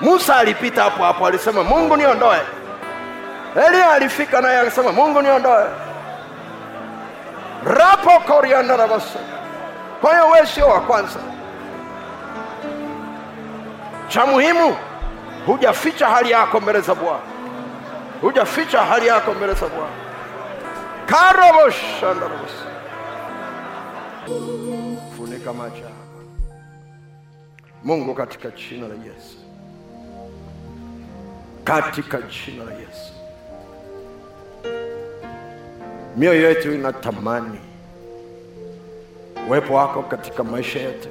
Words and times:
Musa 0.00 0.36
alipita 0.36 0.82
hapo 0.82 1.04
hapo, 1.04 1.26
alisema 1.26 1.64
Mungu 1.64 1.96
niondoe. 1.96 2.40
Elia 3.66 3.90
alifika 3.92 4.40
naye 4.40 4.58
akasema 4.60 4.92
Mungu 4.92 5.22
niondoe. 5.22 5.66
rapo 7.64 8.10
korianda 8.32 8.76
rabasa. 8.76 9.18
Kwa 10.00 10.12
hiyo 10.14 10.28
wewe 10.30 10.46
sio 10.46 10.68
wa 10.68 10.80
kwanza. 10.80 11.18
Cha 14.08 14.26
muhimu 14.26 14.76
hujaficha 15.46 16.06
hali 16.08 16.30
yako 16.30 16.60
mbele 16.60 16.80
za 16.80 16.94
Bwana, 16.94 17.18
hujaficha 18.20 18.80
hali 18.84 19.06
yako 19.06 19.34
mbele 19.34 19.54
za 19.54 19.66
Bwana. 19.66 19.92
karoboshandarabas 21.06 22.50
funika 25.16 25.52
macho. 25.52 25.82
Mungu, 27.84 28.14
katika 28.14 28.48
jina 28.50 28.88
la 28.88 28.94
Yesu, 28.94 29.36
katika 31.70 32.18
jina 32.22 32.64
la 32.64 32.72
Yesu, 32.72 33.12
mioyo 36.16 36.48
yetu 36.48 36.72
inatamani 36.74 37.58
uwepo 39.48 39.74
wako 39.74 40.02
katika 40.02 40.44
maisha 40.44 40.80
yetu 40.80 41.08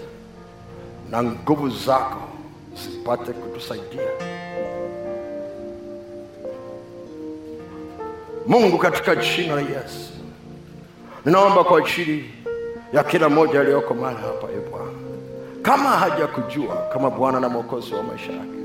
na 1.09 1.23
nguvu 1.23 1.69
zako 1.69 2.19
zipate 2.83 3.31
kutusaidia. 3.33 4.09
Mungu, 8.47 8.77
katika 8.77 9.15
jina 9.15 9.55
la 9.55 9.61
Yesu, 9.61 10.13
ninaomba 11.25 11.63
kwa 11.63 11.77
ajili 11.79 12.31
ya 12.93 13.03
kila 13.03 13.29
mmoja 13.29 13.59
aliyoko 13.61 13.93
mahali 13.93 14.17
hapa, 14.17 14.47
e 14.51 14.69
Bwana, 14.71 14.91
kama 15.61 15.89
hajakujua 15.89 16.75
kama 16.93 17.09
Bwana 17.09 17.39
na 17.39 17.49
Mwokozi 17.49 17.93
wa 17.93 18.03
maisha 18.03 18.31
yake, 18.31 18.58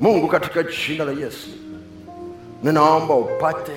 Mungu, 0.00 0.28
katika 0.28 0.62
jina 0.62 1.04
la 1.04 1.12
Yesu, 1.12 1.48
ninaomba 2.62 3.14
upate 3.14 3.72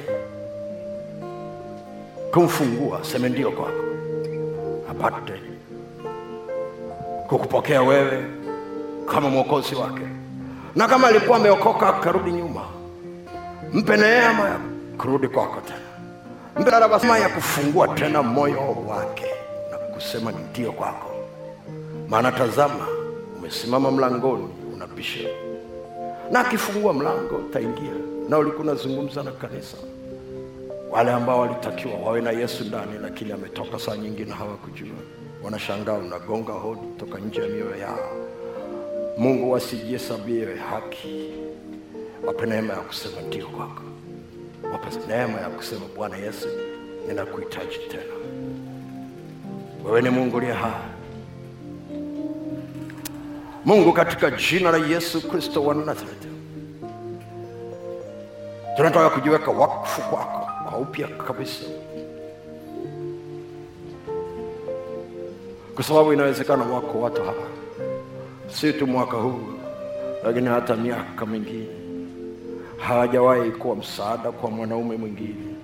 kumfungua, 2.33 2.99
seme 3.03 3.29
ndio 3.29 3.51
kwako, 3.51 3.83
apate 4.91 5.33
kukupokea 7.27 7.81
wewe 7.81 8.25
kama 9.11 9.29
mwokozi 9.29 9.75
wake, 9.75 10.01
na 10.75 10.87
kama 10.87 11.07
alikuwa 11.07 11.37
ameokoka 11.37 11.87
akarudi 11.95 12.31
nyuma, 12.31 12.61
mpe 13.73 13.97
neema 13.97 14.49
ya 14.49 14.59
kurudi 14.97 15.27
kwako 15.27 15.61
tena, 15.61 15.79
mpe 16.59 16.71
neema 16.71 17.17
ya 17.19 17.29
kufungua 17.29 17.87
tena 17.87 18.23
moyo 18.23 18.77
wake 18.87 19.25
na 19.71 19.77
kusema 19.77 20.31
ndio 20.31 20.71
kwako, 20.71 21.11
maana 22.09 22.31
tazama, 22.31 22.87
umesimama 23.37 23.91
mlangoni 23.91 24.47
unabisha, 24.73 25.29
na 26.31 26.39
akifungua 26.39 26.93
mlango 26.93 27.35
utaingia. 27.35 27.91
Na 28.29 28.37
ulikuwa 28.37 28.63
unazungumza 28.63 29.23
na 29.23 29.31
kanisa, 29.31 29.77
wale 30.91 31.11
ambao 31.11 31.39
walitakiwa 31.39 31.93
wawe 31.93 32.21
na 32.21 32.31
Yesu 32.31 32.63
ndani, 32.63 32.91
lakini 33.01 33.31
ametoka 33.31 33.79
saa 33.79 33.97
nyingine 33.97 34.31
hawakujua, 34.31 34.95
wanashangaa 35.43 35.93
unagonga 35.93 36.53
hodi 36.53 36.81
toka 36.99 37.19
nje 37.19 37.41
ya 37.41 37.47
mioyo 37.47 37.75
yao. 37.75 38.11
Mungu 39.17 39.51
wasijihesabie 39.51 40.55
haki, 40.55 41.29
wape 42.25 42.45
neema 42.45 42.73
ya 42.73 42.79
kusema 42.79 43.21
ndio 43.21 43.47
kwako, 43.47 43.81
wape 44.71 44.87
neema 45.07 45.41
ya 45.41 45.49
kusema 45.49 45.81
Bwana 45.95 46.17
Yesu, 46.17 46.47
ninakuhitaji 47.07 47.77
tena. 47.91 48.13
Wewe 49.85 50.01
ni 50.01 50.09
Mungu 50.09 50.37
uliye 50.37 50.53
hai. 50.53 50.96
Mungu, 53.67 53.93
katika 53.93 54.31
jina 54.31 54.71
la 54.71 54.77
Yesu 54.87 55.29
Kristo 55.29 55.63
wa 55.63 55.75
Nazareti, 55.75 56.27
tunataka 58.77 59.09
kujiweka 59.09 59.51
wakfu 59.51 60.01
kwako 60.01 60.47
kwa 60.69 60.77
upya 60.79 61.07
kabisa, 61.07 61.65
kwa 65.75 65.83
sababu 65.83 66.13
inawezekana 66.13 66.63
wako 66.63 67.01
watu 67.01 67.23
hapa 67.23 67.47
si 68.47 68.73
tu 68.73 68.87
mwaka 68.87 69.17
huu, 69.17 69.39
lakini 70.23 70.47
hata 70.47 70.75
miaka 70.75 71.25
mingine. 71.25 71.67
Hawajawahi 72.77 73.51
kuwa 73.51 73.75
msaada 73.75 74.31
kwa 74.31 74.51
mwanaume 74.51 74.95
mwingine, 74.97 75.55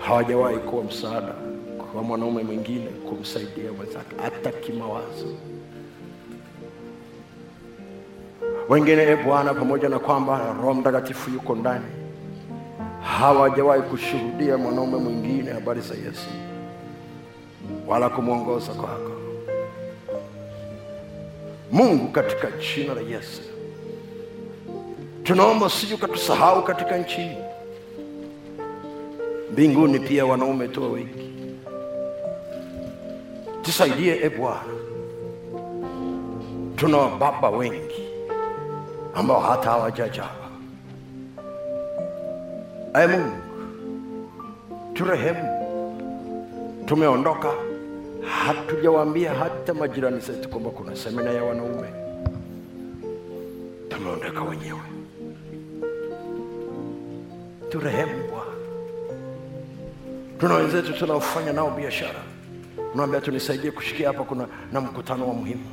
hawajawahi 0.00 0.58
kuwa 0.58 0.84
msaada 0.84 1.34
kwa 1.92 2.02
mwanaume 2.02 2.42
mwingine 2.42 2.86
kumsaidia 2.86 3.72
mwenzake 3.72 4.16
hata 4.22 4.50
kimawazo. 4.52 5.26
Wengine 8.72 9.02
e 9.02 9.16
Bwana, 9.16 9.54
pamoja 9.54 9.88
na 9.88 9.98
kwamba 9.98 10.54
Roho 10.62 10.74
Mtakatifu 10.74 11.30
yuko 11.30 11.54
ndani, 11.54 11.84
hawajawahi 13.02 13.82
kushuhudia 13.82 14.56
mwanaume 14.58 14.96
mwingine 14.96 15.50
habari 15.52 15.80
za 15.80 15.94
Yesu 15.94 16.26
wala 17.86 18.08
kumwongoza 18.08 18.72
kwako. 18.72 19.10
Mungu, 21.72 22.08
katika 22.08 22.48
jina 22.50 22.94
la 22.94 23.00
Yesu 23.00 23.42
tunaomba 25.22 25.66
usije 25.66 25.94
ukatusahau 25.94 26.64
katika 26.64 26.98
nchi 26.98 27.16
hii. 27.20 27.36
Mbinguni 29.52 30.00
pia 30.00 30.26
wanaume 30.26 30.68
tuwe 30.68 30.88
wengi, 30.88 31.32
tusaidie 33.62 34.20
e 34.22 34.28
Bwana. 34.28 34.60
Tuna 36.76 36.96
wababa 36.98 37.50
wengi 37.50 38.11
ambao 39.14 39.40
hata 39.40 39.70
hawajajawa. 39.70 40.30
Ee 42.94 43.06
Mungu, 43.06 43.36
turehemu. 44.94 45.48
Tumeondoka 46.86 47.48
hatujawaambia 48.46 49.34
hata 49.34 49.74
majirani 49.74 50.20
zetu 50.20 50.48
kwamba 50.48 50.70
kuna 50.70 50.96
semina 50.96 51.30
ya 51.30 51.44
wanaume. 51.44 51.88
Tumeondoka 53.88 54.42
wenyewe. 54.42 54.80
Turehemu 57.70 58.12
Bwana. 58.30 58.52
Tuna 60.40 60.54
wenzetu 60.54 60.92
tunaofanya 60.92 61.52
nao 61.52 61.70
biashara, 61.70 62.18
unaambia 62.94 63.20
tunisaidie 63.20 63.70
kushikia 63.70 64.08
hapa, 64.08 64.24
kuna 64.24 64.46
na 64.72 64.80
mkutano 64.80 65.28
wa 65.28 65.34
muhimu, 65.34 65.64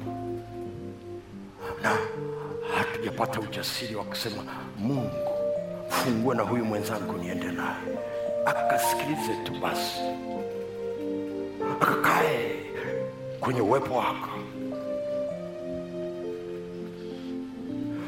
hatujapata 3.19 3.39
ujasiri 3.39 3.95
wa 3.95 4.03
kusema 4.03 4.43
Mungu, 4.77 5.29
fungue 5.89 6.35
na 6.35 6.43
huyu 6.43 6.65
mwenzangu 6.65 7.17
niende 7.17 7.45
naye, 7.51 7.97
akasikilize 8.45 9.33
tu 9.43 9.51
basi 9.61 9.99
akakae 11.81 12.51
kwenye 13.39 13.61
uwepo 13.61 13.93
wako. 13.95 14.29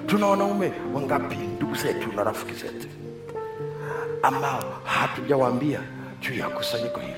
Tuna 0.07 0.27
wanaume 0.27 0.71
wangapi, 0.93 1.35
ndugu 1.35 1.75
zetu 1.75 2.11
na 2.15 2.23
rafiki 2.23 2.53
zetu, 2.53 2.87
ambao 4.23 4.81
hatujawaambia 4.83 5.79
juu 6.19 6.33
ya 6.33 6.49
kusanyiko 6.49 6.99
hili. 6.99 7.13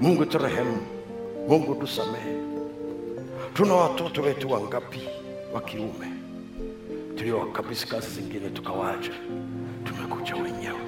Mungu 0.00 0.24
turehemu, 0.26 0.78
Mungu 1.48 1.74
tusamehe. 1.74 2.49
Tuna 3.54 3.74
watoto 3.74 4.22
wetu 4.22 4.50
wangapi 4.50 5.08
wa 5.52 5.60
kiume? 5.60 6.06
Tuliowakabisi 7.16 7.86
kazi 7.86 8.10
zingine 8.10 8.50
tukawaacha, 8.50 9.12
tumekuja 9.84 10.34
wenyewe. 10.34 10.80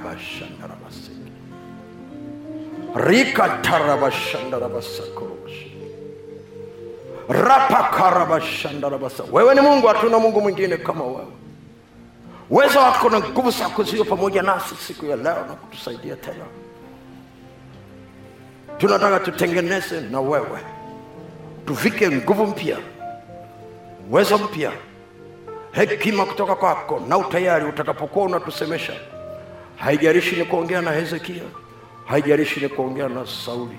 Karabashandarabaseke. 0.00 1.30
Rikatarabashandarabasakorosh 2.94 5.66
rapakarabashandarabasa 7.28 9.24
wewe 9.32 9.54
ni 9.54 9.60
mungu 9.60 9.86
hatuna 9.86 10.18
mungu 10.18 10.40
mwingine 10.40 10.76
kama 10.76 11.04
wewe. 11.04 11.26
Uwezo 12.50 12.78
wako 12.78 13.10
na 13.10 13.20
nguvu 13.20 13.50
zako 13.50 13.82
zio 13.82 14.04
pamoja 14.04 14.42
nasi 14.42 14.74
siku 14.74 15.06
ya 15.06 15.16
leo 15.16 15.34
na 15.46 15.54
kutusaidia 15.54 16.16
tena 16.16 16.44
tunataka 18.80 19.20
tutengeneze 19.20 20.00
na 20.00 20.20
wewe. 20.20 20.58
Tuvike 21.66 22.10
nguvu 22.10 22.46
mpya 22.46 22.76
uwezo 24.10 24.38
mpya 24.38 24.72
hekima 25.72 26.26
kutoka 26.26 26.54
kwako 26.54 27.02
na 27.08 27.18
utayari 27.18 27.64
utakapokuwa 27.64 28.24
unatusemesha. 28.24 28.92
Haijalishi 29.76 30.36
ni 30.36 30.44
kuongea 30.44 30.82
na 30.82 30.90
hezekia 30.90 31.42
haijalishi 32.06 32.60
ni 32.60 32.68
kuongea 32.68 33.08
na 33.08 33.26
sauli 33.26 33.78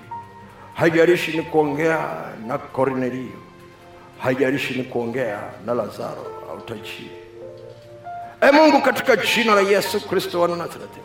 haijalishi 0.74 1.36
ni 1.36 1.42
kuongea 1.42 2.08
na 2.46 2.58
kornelio 2.58 3.38
haijalishi 4.18 4.74
ni 4.74 4.84
kuongea 4.84 5.40
na 5.66 5.74
lazaro 5.74 6.26
au 6.50 6.60
e 8.40 8.50
mungu 8.52 8.82
katika 8.82 9.16
jina 9.16 9.54
la 9.54 9.60
yesu 9.60 10.08
kristo 10.08 10.40
wa 10.40 10.48
nazareti 10.48 11.00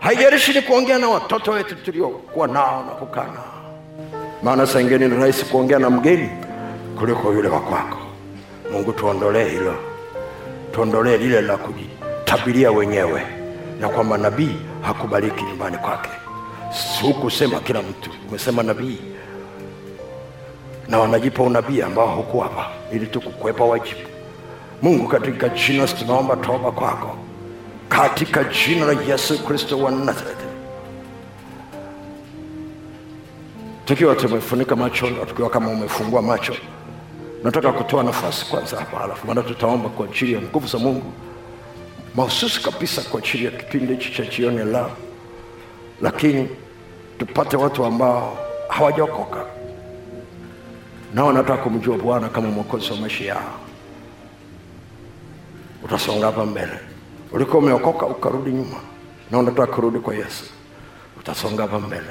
haijalishi 0.00 0.52
ni 0.52 0.62
kuongea 0.62 0.98
na 0.98 1.08
watoto 1.08 1.50
wetu 1.50 1.74
tuliokuwa 1.74 2.48
nao 2.48 2.84
na 2.86 2.92
kukaa 2.92 3.24
nao. 3.24 3.54
Maana 4.42 4.66
saa 4.66 4.80
ingine 4.80 5.08
ni 5.08 5.16
rahisi 5.16 5.44
kuongea 5.44 5.78
na 5.78 5.90
mgeni 5.90 6.30
kuliko 6.98 7.32
yule 7.32 7.48
wa 7.48 7.60
kwako. 7.60 7.98
Mungu 8.72 8.92
tuondolee 8.92 9.48
hilo. 9.48 9.74
Tuondolee 10.72 11.16
lile 11.16 11.40
la 11.40 11.56
kujitabiria 11.56 12.70
wenyewe 12.72 13.22
na 13.80 13.88
kwamba 13.88 14.18
nabii 14.18 14.56
hakubaliki 14.82 15.42
nyumbani 15.44 15.76
kwake. 15.78 16.10
Hukusema 17.02 17.60
kila 17.60 17.82
mtu 17.82 18.10
umesema 18.28 18.62
nabii. 18.62 18.98
Na 20.88 20.98
wanajipa 20.98 21.42
unabii 21.42 21.82
ambao 21.82 22.06
hukuwapa 22.06 22.66
ili 22.92 23.06
tu 23.06 23.20
kukwepa 23.20 23.64
wajibu. 23.64 24.00
Mungu 24.82 25.08
katika 25.08 25.48
jina 25.48 25.86
tunaomba 25.86 26.36
toba 26.36 26.70
kwako 26.72 27.16
katika 27.90 28.44
jina 28.44 28.86
la 28.86 29.02
yesu 29.02 29.44
kristo 29.44 29.78
wa 29.78 29.90
nazareti 29.90 30.44
tukiwa 33.84 34.14
tumefunika 34.14 34.76
macho 34.76 35.10
na 35.10 35.26
tukiwa 35.26 35.50
kama 35.50 35.68
umefungua 35.68 36.22
macho 36.22 36.56
nataka 37.44 37.72
kutoa 37.72 38.02
nafasi 38.02 38.46
kwanza 38.46 38.76
hapa 38.76 39.04
alafu 39.04 39.26
maana 39.26 39.42
tutaomba 39.42 39.88
kwa 39.88 40.06
ajili 40.06 40.32
ya 40.32 40.42
nguvu 40.42 40.66
za 40.66 40.78
mungu. 40.78 41.12
Mahususi 42.14 42.62
kabisa 42.62 43.02
kwa 43.02 43.20
ajili 43.20 43.44
ya 43.44 43.50
kipindi 43.50 43.94
hichi 43.94 44.12
cha 44.12 44.24
jioni 44.24 44.72
la, 44.72 44.90
lakini 46.02 46.48
tupate 47.18 47.56
watu 47.56 47.84
ambao 47.84 48.38
hawajaokoka. 48.68 49.44
Nao 51.14 51.26
wanataka 51.26 51.62
kumjua 51.62 51.98
bwana 51.98 52.28
kama 52.28 52.48
mwokozi 52.48 52.90
wa 52.90 52.96
maisha 52.96 53.24
yao. 53.24 53.60
Utasonga 55.84 56.26
hapa 56.26 56.46
mbele 56.46 56.78
ulikuwa 57.32 57.58
umeokoka 57.58 58.06
ukarudi 58.06 58.50
nyuma. 58.50 58.76
Na 59.30 59.38
unataka 59.38 59.72
kurudi 59.72 59.98
kwa 59.98 60.14
yesu. 60.14 60.44
Utasonga 61.18 61.62
hapa 61.62 61.78
mbele. 61.80 62.10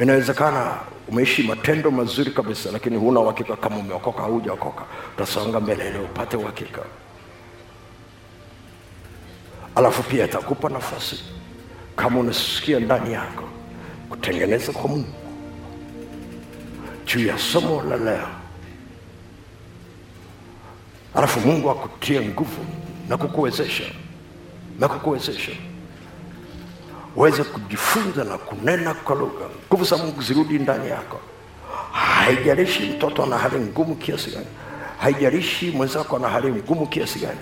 Inawezekana 0.00 0.74
umeishi 1.08 1.42
matendo 1.42 1.90
mazuri 1.90 2.30
kabisa 2.30 2.70
lakini 2.72 2.96
huna 2.96 3.20
uhakika 3.20 3.56
kama 3.56 3.76
umeokoka 3.76 4.22
au 4.22 4.32
hujaokoka. 4.32 4.84
Utasonga 5.16 5.60
mbele 5.60 5.88
ili 5.88 5.98
upate 5.98 6.36
uhakika. 6.36 6.80
Alafu 9.74 10.02
pia 10.02 10.24
itakupa 10.24 10.68
nafasi. 10.68 11.24
Kama 11.96 12.20
unasikia 12.20 12.80
ndani 12.80 13.12
yako 13.12 13.44
kutengeneza 14.10 14.72
kwa 14.72 14.88
mungu. 14.90 15.12
Juu 17.06 17.26
ya 17.26 17.38
somo 17.38 17.82
la 17.82 17.96
leo. 17.96 18.28
Alafu 21.14 21.40
mungu 21.40 21.70
akutie 21.70 22.20
nguvu 22.20 22.64
na 23.08 23.16
kukuwezesha 23.16 23.84
na 24.78 24.88
kukuwezesha. 24.88 25.52
Uweze 27.16 27.44
kujifunza 27.44 28.24
na 28.24 28.38
kunena 28.38 28.94
kwa 28.94 29.16
lugha. 29.16 29.44
Nguvu 29.68 29.84
za 29.84 29.96
mungu 29.96 30.22
zirudi 30.22 30.58
ndani 30.58 30.88
yako. 30.90 31.20
Haijalishi 31.92 32.82
mtoto 32.82 33.22
ana 33.22 33.38
hali 33.38 33.56
ngumu 33.58 33.94
kiasi 33.94 34.30
gani. 34.30 34.46
Haijalishi 34.98 35.70
mwenzako 35.70 36.16
ana 36.16 36.28
hali 36.28 36.48
ngumu 36.52 36.86
kiasi 36.86 37.18
gani. 37.18 37.40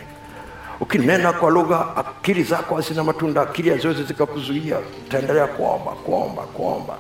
Ukinena 0.81 1.33
kwa 1.33 1.50
lugha 1.50 1.97
akili 1.97 2.43
zako 2.43 2.75
hazina 2.77 3.05
matunda 3.05 3.43
akili 3.43 3.71
haziwezi 3.71 4.03
zikakuzuia. 4.05 4.79
Utaendelea 5.06 5.47
kuomba 5.47 5.91
kuomba 5.93 6.43
kuomba. 6.43 6.97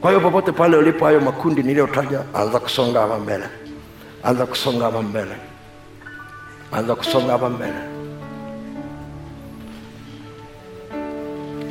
Kwa 0.00 0.10
hiyo 0.10 0.20
popote 0.20 0.52
pale 0.52 0.76
ulipo 0.76 1.04
hayo 1.04 1.20
makundi 1.20 1.62
niliyotaja 1.62 2.20
anza 2.34 2.60
kusonga 2.60 3.00
hapa 3.00 3.18
mbele. 3.18 3.44
Anza 4.24 4.46
kusonga 4.46 4.84
hapa 4.84 5.02
mbele. 5.02 5.36
Anza 6.72 6.94
kusonga 6.94 7.32
hapa 7.32 7.48
mbele 7.48 7.99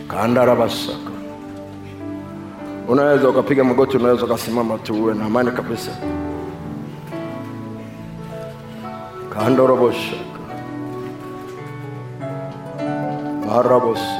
kandarabasaka. 0.09 1.11
Unaweza 2.87 3.29
ukapiga 3.29 3.63
magoti 3.63 3.97
unaweza 3.97 4.25
ukasimama 4.25 4.77
tu 4.77 4.93
uwe 5.03 5.13
na 5.13 5.25
amani 5.25 5.51
kabisa. 5.51 5.91
Kandoroboshaka 9.33 10.39
marabosi 13.47 14.19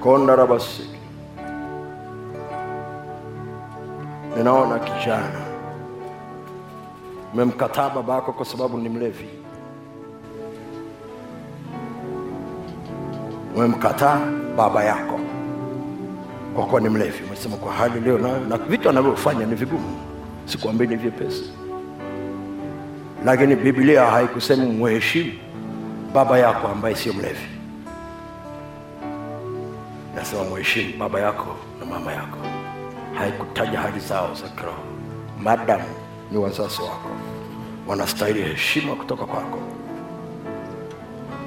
kondarabasiki 0.00 0.98
ninaona 4.36 4.78
kijana. 4.78 5.40
Umemkataa 7.34 7.90
babako 7.90 8.32
kwa 8.32 8.44
sababu 8.46 8.78
ni 8.78 8.88
mlevi 8.88 9.28
umemkataa 13.56 14.20
baba 14.56 14.84
yako. 14.84 15.20
Kwa 16.54 16.66
kuwa 16.66 16.80
ni 16.80 16.88
mlevi 16.88 17.24
umesema 17.26 17.56
kwa 17.56 17.72
hali 17.72 18.00
leo 18.00 18.18
nayo 18.18 18.40
na 18.40 18.56
vitu 18.56 18.88
anavyofanya 18.88 19.46
ni 19.46 19.54
vigumu. 19.54 19.96
Sikuambii 20.44 20.86
ni 20.86 20.96
vyepesi. 20.96 21.52
Lakini 23.24 23.56
biblia 23.56 24.06
haikusema 24.06 24.64
mheshimu 24.64 25.32
baba 26.14 26.38
yako 26.38 26.68
ambaye 26.68 26.94
sio 26.94 27.12
mlevi. 27.12 27.46
Nasema 30.14 30.44
mheshimu 30.44 30.92
baba 30.98 31.20
yako 31.20 31.56
na 31.80 31.86
mama 31.86 32.12
yako. 32.12 32.38
Haikutaja 33.14 33.80
hali 33.80 34.00
zao 34.00 34.34
za 34.34 34.48
kiroho. 34.48 34.82
Madamu 35.42 35.84
ni 36.32 36.38
wazazi 36.38 36.82
wako. 36.82 37.10
Wanastahili 37.86 38.42
heshima 38.42 38.94
kutoka 38.94 39.24
kwako. 39.24 39.58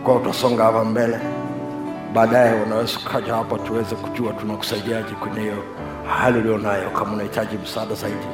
Kwa 0.04 0.16
utasonga 0.16 0.64
hapa 0.64 0.86
mbele 0.86 1.20
baadaye 2.14 2.62
unaweza 2.64 3.00
ukaja 3.06 3.36
hapa 3.36 3.58
tuweze 3.60 3.96
kujua 3.96 4.34
tunakusaidiaje 4.34 5.12
kwenye 5.16 5.40
hiyo 5.42 5.64
hali 6.20 6.40
ulionayo 6.40 6.90
kama 6.90 7.14
unahitaji 7.14 7.58
msaada 7.58 7.96
zaidi 7.96 8.26